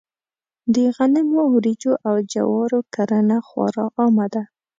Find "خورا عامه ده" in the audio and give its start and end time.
3.47-4.43